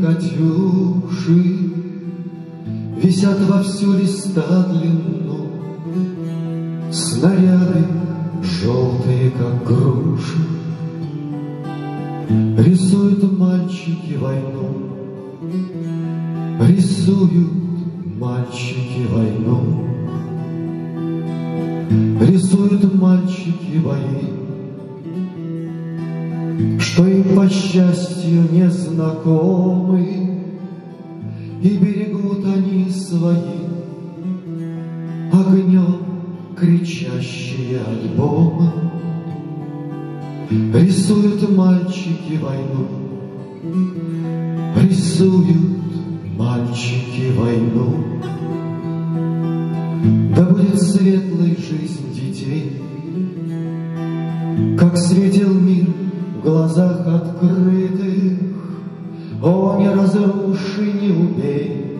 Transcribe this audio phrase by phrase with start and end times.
[0.00, 1.58] Катюши
[3.02, 5.50] Висят во всю листа длину.
[6.92, 7.84] Снаряды
[8.42, 10.38] желтые, как груши.
[12.58, 14.88] Рисуют мальчики войну
[16.60, 17.52] Рисуют
[18.20, 19.84] мальчики войну.
[22.20, 24.47] Рисуют мальчики бои
[26.80, 30.42] Что им по счастью не знакомы
[31.62, 33.68] И берегут они свои
[35.32, 35.98] Огнем
[36.56, 38.72] кричащие альбомы.
[40.50, 42.88] Рисуют мальчики войну
[44.82, 45.78] Рисуют
[46.36, 48.04] мальчики войну.
[50.34, 52.82] Да будет светлой жизнь детей
[54.78, 55.86] Как светил мир
[56.38, 58.38] в глазах открытых
[59.42, 61.98] О, не разруши, не убей.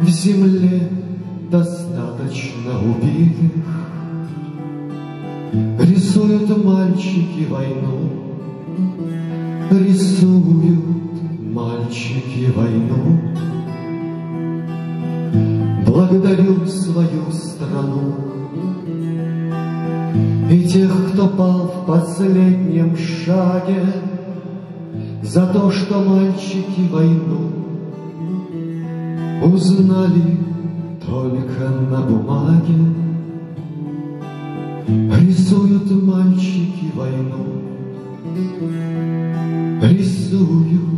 [0.00, 0.88] В земле
[1.50, 3.64] достаточно убитых.
[5.80, 8.10] Рисуют мальчики войну.
[9.70, 10.84] Рисуют
[11.52, 13.20] мальчики войну.
[15.86, 18.14] Благодарю свою страну
[20.50, 23.84] И тех, кто пал в последнем шаге
[25.22, 27.52] За то, что мальчики войну
[29.44, 30.38] Узнали
[31.06, 32.74] только на бумаге
[34.88, 37.46] Рисуют мальчики войну
[39.82, 40.89] Рисуют